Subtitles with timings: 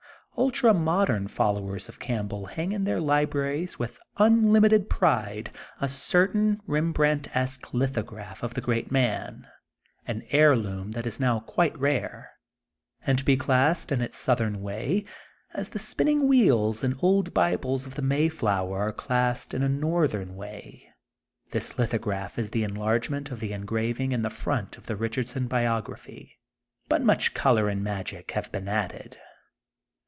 [0.37, 6.59] Ultra modem followers of Campbell hang in their libraries with unUmited pride a cer tain
[6.67, 9.45] Bembrandtesque lithograph of the great man,
[10.07, 12.31] an heirloom that is now quite rare,
[13.05, 15.03] and to be classed in its southern way,
[15.53, 19.69] as the spin ning* wheels and old Bibles of the Mayflower are classed in a
[19.69, 20.89] northern way.
[21.51, 26.39] This lithograph is the enlargement of the engraving in the front of the Eichardson biography,
[26.87, 29.17] but much color and magic have been added.